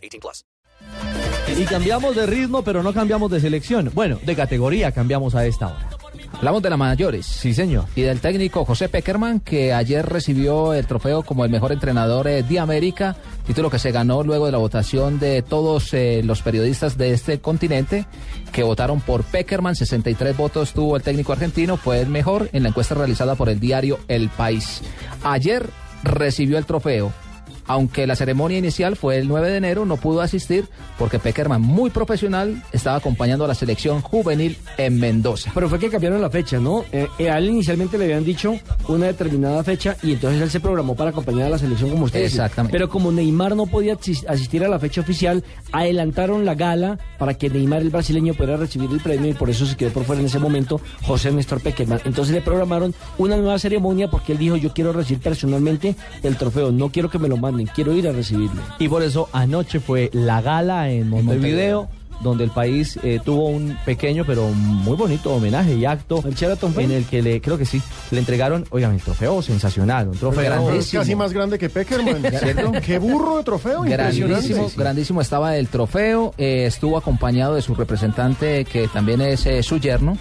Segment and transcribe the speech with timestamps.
[0.00, 0.44] 18 plus.
[1.58, 3.90] Y cambiamos de ritmo, pero no cambiamos de selección.
[3.92, 5.88] Bueno, de categoría cambiamos a esta hora.
[6.32, 7.26] Hablamos de las mayores.
[7.26, 7.84] Sí, señor.
[7.94, 12.42] Y del técnico José Peckerman, que ayer recibió el trofeo como el mejor entrenador eh,
[12.42, 16.96] de América, título que se ganó luego de la votación de todos eh, los periodistas
[16.96, 18.06] de este continente
[18.52, 19.76] que votaron por Peckerman.
[19.76, 23.60] 63 votos tuvo el técnico argentino, fue el mejor en la encuesta realizada por el
[23.60, 24.82] diario El País.
[25.22, 25.68] Ayer
[26.04, 27.12] recibió el trofeo
[27.70, 30.66] aunque la ceremonia inicial fue el 9 de enero, no pudo asistir
[30.98, 35.52] porque Peckerman, muy profesional, estaba acompañando a la selección juvenil en Mendoza.
[35.54, 36.84] Pero fue que cambiaron la fecha, ¿no?
[36.90, 38.56] Eh, eh, a él inicialmente le habían dicho
[38.88, 42.32] una determinada fecha y entonces él se programó para acompañar a la selección como ustedes.
[42.32, 42.72] Exactamente.
[42.72, 47.50] Pero como Neymar no podía asistir a la fecha oficial, adelantaron la gala para que
[47.50, 50.26] Neymar, el brasileño, pudiera recibir el premio y por eso se quedó por fuera en
[50.26, 52.00] ese momento José Néstor Peckerman.
[52.04, 55.94] Entonces le programaron una nueva ceremonia porque él dijo, yo quiero recibir personalmente
[56.24, 58.60] el trofeo, no quiero que me lo manden quiero ir a recibirlo.
[58.78, 61.88] Y por eso anoche fue la gala en Montevideo
[62.20, 66.22] donde el país eh, tuvo un pequeño pero muy bonito homenaje y acto
[66.76, 70.44] en el que le creo que sí le entregaron oigan el trofeo sensacional un trofeo
[70.44, 71.02] grandísimo.
[71.02, 72.72] casi más grande que Peckerman ¿cierto?
[72.84, 78.64] qué burro de trofeo grandísimo grandísimo estaba el trofeo eh, estuvo acompañado de su representante
[78.64, 80.16] que también es eh, su yerno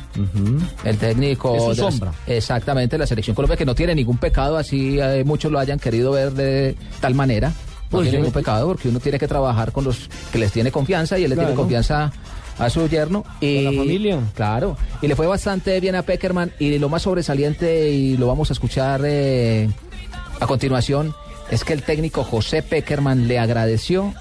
[0.83, 2.11] el técnico es su sombra.
[2.27, 6.31] Exactamente la selección Colombia que no tiene ningún pecado así muchos lo hayan querido ver
[6.31, 7.52] de tal manera
[7.92, 11.18] no tiene ningún pecado porque uno tiene que trabajar con los que les tiene confianza
[11.18, 12.12] y él le tiene confianza
[12.58, 14.20] a su yerno y la familia.
[14.36, 18.50] Claro, y le fue bastante bien a Peckerman y lo más sobresaliente y lo vamos
[18.50, 19.70] a escuchar eh,
[20.39, 21.16] a continuación
[21.50, 24.14] es que el técnico José Peckerman le agradeció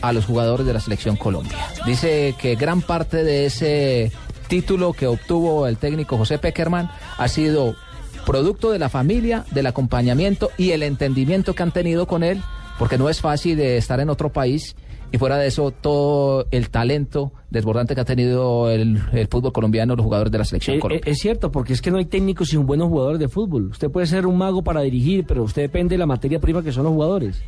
[0.00, 1.56] a los jugadores de la selección Colombia.
[1.86, 4.10] Dice que gran parte de ese
[4.48, 7.76] título que obtuvo el técnico José Peckerman ha sido
[8.26, 12.42] producto de la familia, del acompañamiento y el entendimiento que han tenido con él
[12.82, 14.74] porque no es fácil de estar en otro país
[15.12, 18.98] y fuera de eso todo el talento desbordante que ha tenido el,
[19.30, 21.08] fútbol colombiano, los jugadores de la selección eh, colombiana.
[21.08, 23.68] Es, cierto, porque es que no hay técnicos sin buenos jugadores de fútbol.
[23.68, 26.72] Usted puede ser un mago para dirigir, pero usted depende de la materia prima que
[26.72, 27.40] son los jugadores.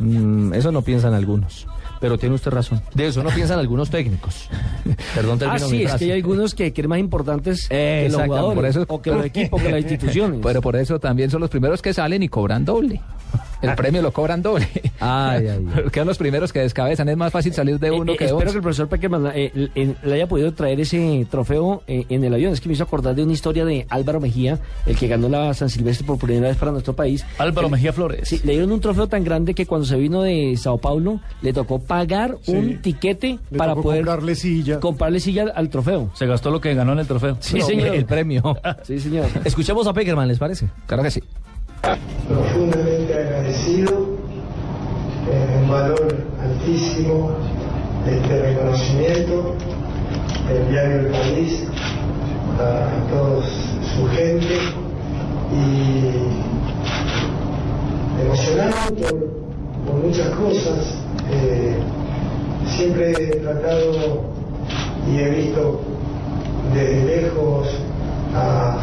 [0.00, 1.68] Mm, eso no piensan algunos.
[2.00, 2.82] Pero tiene usted razón.
[2.92, 4.48] De eso no piensan algunos técnicos.
[5.14, 8.76] Perdón, termino ah, sí, es que hay algunos que quieren más importantes que los jugadores,
[8.88, 10.40] o que los equipos, que las instituciones.
[10.42, 13.00] Pero por eso también son los primeros que salen y cobran doble.
[13.62, 13.76] El ah.
[13.76, 14.68] premio lo cobran doble.
[15.00, 17.08] Ay, ay, Porque son los primeros que descabezan.
[17.08, 19.32] Es más fácil salir de eh, uno eh, que de Espero que el profesor Peckerman
[19.34, 22.52] eh, le haya podido traer ese trofeo en el avión.
[22.52, 25.54] Es que me hizo acordar de una historia de Álvaro Mejía, el que ganó la
[25.54, 27.24] San Silvestre por primera vez para nuestro país.
[27.38, 28.28] Álvaro Mejía Flores.
[28.28, 31.52] Sí, le dieron un trofeo tan grande que cuando se vino de Sao Paulo le
[31.52, 34.80] tocó pagar un tiquete para poder comprarle silla.
[34.80, 36.10] comprarle silla al trofeo.
[36.14, 37.36] Se gastó lo que ganó en el trofeo.
[37.40, 37.94] Sí, señor.
[37.94, 38.56] El premio.
[38.82, 39.26] sí, señor.
[39.44, 40.68] Escuchemos a Peckerman, ¿les parece?
[40.86, 41.22] Claro que sí.
[43.72, 44.06] Agradecido
[45.62, 47.30] un valor altísimo
[48.06, 49.54] este reconocimiento
[50.46, 51.64] del diario El País
[52.60, 53.42] a toda
[53.96, 54.58] su gente
[55.54, 56.12] y
[58.22, 58.94] emocionado
[59.86, 60.98] por, muchas cosas.
[61.30, 61.74] Eh,
[62.76, 64.22] siempre he tratado
[65.10, 65.80] y he visto
[66.74, 67.68] desde lejos
[68.34, 68.80] a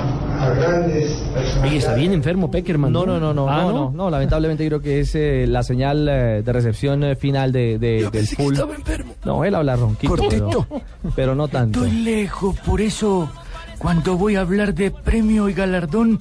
[0.79, 1.23] grandes
[1.63, 2.91] Oye, está bien enfermo Peckerman.
[2.91, 6.07] No, no, no, no, ¿Ah, no, no, no, lamentablemente creo que es eh, la señal
[6.09, 8.53] eh, de recepción eh, final de, de del full.
[8.53, 9.13] estaba enfermo.
[9.25, 10.67] No, él habla ronquito, pero,
[11.15, 11.85] pero, no tanto.
[11.85, 13.29] Estoy lejos, por eso
[13.77, 16.19] cuando voy a hablar de premio y galardón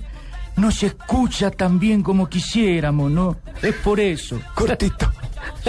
[0.57, 3.37] no se escucha tan bien como quisiéramos, ¿no?
[3.63, 4.41] Es por eso.
[4.55, 5.11] Cortito.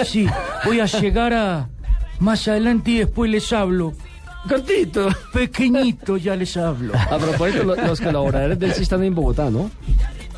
[0.04, 0.26] Sí,
[0.64, 1.68] voy a llegar a
[2.18, 3.92] más adelante y después les hablo
[4.48, 5.08] Cortito.
[5.32, 6.94] Pequeñito, ya les hablo.
[6.94, 9.70] A propósito, los, colaboradores del sí están en Bogotá, ¿no?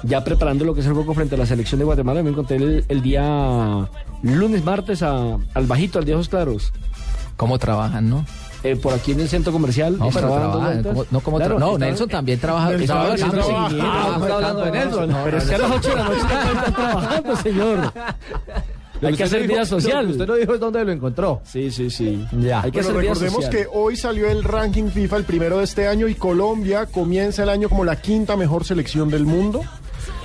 [0.02, 2.22] Ya preparando lo que es el juego frente a la selección de Guatemala.
[2.22, 3.88] Me encontré el, día
[4.22, 6.72] lunes, martes al bajito, al de Ojos Claros.
[7.36, 8.24] ¿Cómo trabajan, no?
[8.64, 9.98] Eh, por aquí en el centro comercial.
[9.98, 10.84] No, pero trabajan.
[11.10, 12.68] no, como no, Nelson también trabaja.
[12.68, 15.16] Ah, hablando de Nelson.
[15.24, 17.92] pero es que a las 8 de la noche están trabajando, señor.
[19.02, 20.08] Hay que hacer vida social.
[20.08, 21.40] Usted no dijo dónde lo encontró.
[21.44, 22.24] Sí, sí, sí.
[22.40, 22.62] Ya.
[22.62, 26.08] Hay que hacer recordemos que hoy salió el ranking FIFA, el primero de este año,
[26.08, 29.62] y Colombia comienza el año como la quinta mejor selección del mundo.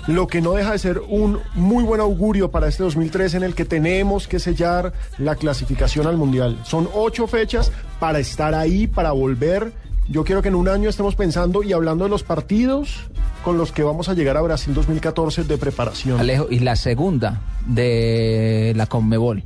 [0.07, 3.53] lo que no deja de ser un muy buen augurio para este 2003 en el
[3.53, 6.57] que tenemos que sellar la clasificación al Mundial.
[6.63, 9.73] Son ocho fechas para estar ahí, para volver.
[10.09, 13.09] Yo quiero que en un año estemos pensando y hablando de los partidos
[13.43, 16.19] con los que vamos a llegar a Brasil 2014 de preparación.
[16.19, 19.43] Alejo, y la segunda de la Conmebol.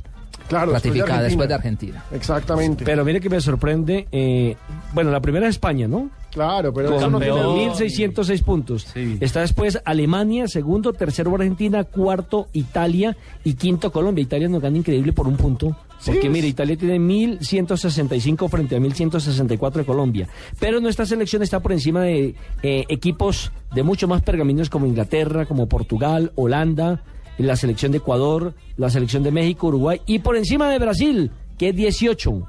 [0.48, 2.04] Claro, después de ratificada después de Argentina.
[2.12, 2.84] Exactamente.
[2.84, 4.06] Pero mire que me sorprende.
[4.12, 4.56] eh,
[4.92, 6.10] bueno, la primera es España, ¿no?
[6.30, 7.74] claro, pero no tiene Con duda.
[7.74, 8.86] 1.606 puntos.
[9.20, 14.22] Está después Alemania, segundo, tercero Argentina, cuarto Italia y quinto Colombia.
[14.22, 15.76] Italia nos gana increíble por un punto.
[16.04, 20.28] Porque mire, Italia tiene 1.165 frente a 1.164 de Colombia.
[20.58, 25.46] Pero nuestra selección está por encima de eh, equipos de mucho más pergaminos como Inglaterra,
[25.46, 27.02] como Portugal, Holanda,
[27.38, 31.70] la selección de Ecuador, la selección de México, Uruguay y por encima de Brasil, que
[31.70, 32.42] es 18.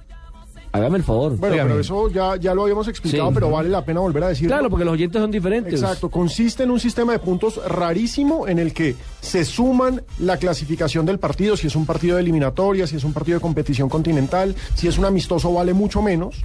[0.72, 1.38] Hágame el favor.
[1.38, 3.34] Bueno, pero eso ya, ya lo habíamos explicado, Sí.
[3.36, 4.56] pero vale la pena volver a decirlo.
[4.56, 5.74] Claro, porque los oyentes son diferentes.
[5.76, 11.06] Exacto, consiste en un sistema de puntos rarísimo en el que se suman la clasificación
[11.06, 14.54] del partido, si es un partido de eliminatoria, si es un partido de competición continental,
[14.76, 16.36] si es un amistoso vale mucho menos,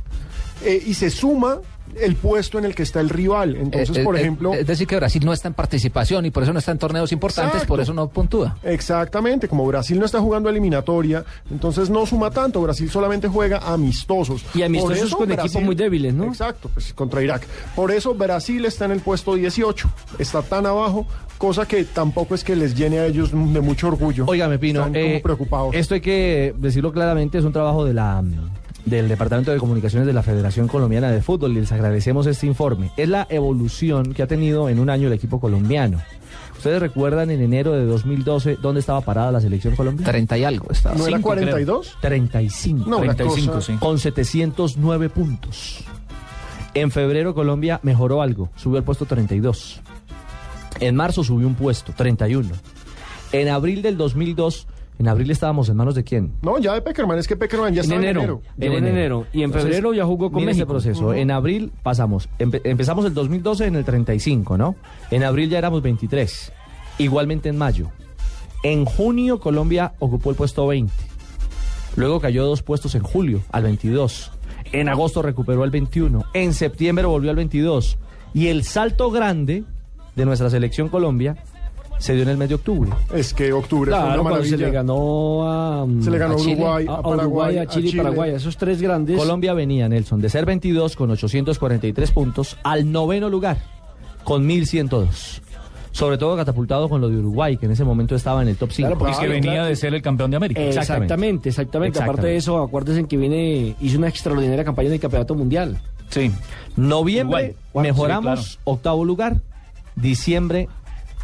[0.65, 1.61] eh, y se suma
[2.01, 3.57] el puesto en el que está el rival.
[3.57, 4.53] Entonces, Eh, por eh, ejemplo...
[4.55, 7.13] Es decir, que Brasil no está en participación y por eso no está en torneos
[7.13, 7.69] importantes, Exacto.
[7.69, 8.57] por eso no puntúa.
[8.63, 14.45] Exactamente, como Brasil no está jugando eliminatoria, entonces no suma tanto, Brasil solamente juega amistosos.
[14.55, 16.25] Y amistosos eso con equipos muy débiles, ¿no?
[16.25, 17.47] Exacto, pues contra Irak.
[17.75, 19.89] Por eso Brasil está en el puesto 18,
[20.19, 21.07] está tan abajo,
[21.39, 24.25] cosa que tampoco es que les llene a ellos de mucho orgullo.
[24.27, 25.75] Óigame, Pino, Están como eh, preocupados.
[25.75, 28.23] esto hay que decirlo claramente, es un trabajo de la
[28.89, 32.91] del Departamento de Comunicaciones de la Federación Colombiana de Fútbol y les agradecemos este informe.
[32.97, 36.01] Es la evolución que ha tenido en un año el equipo colombiano.
[36.57, 40.11] ¿Ustedes recuerdan en enero de 2012 dónde estaba parada la selección colombiana?
[40.11, 40.97] 30 y algo estaba.
[40.97, 41.43] ¿No era cinco, creo.
[41.45, 41.97] 42?
[42.01, 42.91] 35.
[42.91, 43.79] No, una 35, cosa- sí.
[43.79, 45.85] Con 709 puntos.
[46.75, 49.81] En febrero Colombia mejoró algo, subió al puesto 32.
[50.81, 52.51] En marzo subió un puesto, 31.
[53.33, 54.67] En abril del 2002,
[54.99, 56.33] en abril estábamos en manos de quién?
[56.43, 58.21] No, ya de Peckerman, es que Peckerman ya En está en enero.
[58.21, 58.43] enero.
[58.79, 59.27] En enero.
[59.33, 60.73] Y en Entonces, febrero ya jugó con mire ese México.
[60.73, 61.15] proceso.
[61.15, 64.75] En abril pasamos, empe- empezamos el 2012 en el 35, ¿no?
[65.11, 66.53] En abril ya éramos 23.
[66.99, 67.91] Igualmente en mayo.
[68.65, 70.93] En junio Colombia ocupó el puesto 20.
[71.97, 74.33] Luego cayó dos puestos en julio, al 22.
[74.73, 76.25] En agosto recuperó el 21.
[76.35, 77.99] En septiembre volvió al 22.
[78.35, 79.65] Y el salto grande
[80.15, 81.37] de nuestra selección Colombia
[81.99, 82.91] se dio en el mes de octubre.
[83.13, 84.67] Es que octubre fue una cuando se maravilla.
[84.67, 87.27] le ganó a, mm, Se le ganó a a Chile, Uruguay, a, a, a Paraguay,
[87.27, 88.31] Uruguay, a Chile y Paraguay.
[88.33, 89.17] Esos tres grandes.
[89.19, 93.59] Colombia venía, Nelson, de ser 22 con 843 puntos al noveno lugar
[94.25, 95.43] con 1102.
[95.91, 98.71] Sobre todo catapultado con lo de Uruguay, que en ese momento estaba en el top
[98.71, 98.87] 5.
[98.89, 99.67] Claro, porque Y que Claro, venía claro.
[99.69, 100.61] de ser el campeón de América.
[100.61, 101.49] Exactamente, exactamente.
[101.49, 101.99] Exactamente.
[102.03, 105.81] Aparte de eso, acuérdense que viene, hizo una extraordinaria campaña en el campeonato mundial.
[106.11, 106.31] Sí.
[106.77, 107.87] Noviembre Uruguay.
[107.91, 109.39] mejoramos, Sí, octavo lugar.
[109.97, 110.69] Diciembre,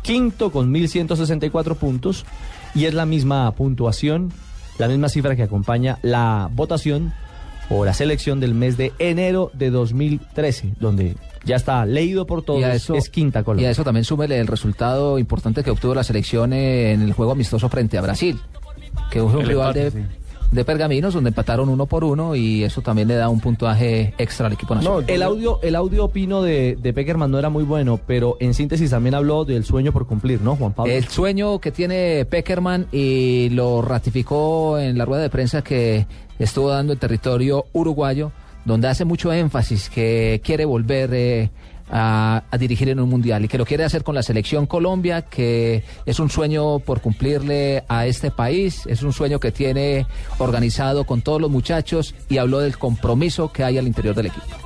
[0.04, 2.24] quinto con 1164 puntos.
[2.76, 4.32] Y es la misma puntuación,
[4.78, 7.12] la misma cifra que acompaña la votación
[7.70, 12.60] o la selección del mes de enero de 2013, donde ya está leído por todos,
[12.60, 13.70] Y a eso- es quinta Y a Colombia.
[13.70, 17.96] eso también súmele el resultado importante que obtuvo la selección en el juego amistoso frente
[17.96, 18.38] a Brasil,
[19.10, 20.08] que fue un El rival empate, de, sí.
[20.50, 24.46] De pergaminos donde empataron uno por uno y eso también le da un puntuaje extra
[24.46, 25.04] al equipo nacional.
[25.06, 28.54] No, El audio, el audio opino de, de Peckerman no era muy bueno, pero en
[28.54, 30.92] síntesis también habló del sueño por cumplir, ¿no, Juan Pablo?
[30.92, 36.06] El sueño que tiene Peckerman y lo ratificó en la rueda de prensa que
[36.38, 38.32] estuvo dando el territorio uruguayo,
[38.64, 41.50] donde hace mucho énfasis que quiere volver eh,
[41.90, 45.22] a, a dirigir en un mundial y que lo quiere hacer con la selección Colombia,
[45.22, 50.06] que es un sueño por cumplirle a este país, es un sueño que tiene
[50.38, 54.63] organizado con todos los muchachos y habló del compromiso que hay al interior del equipo.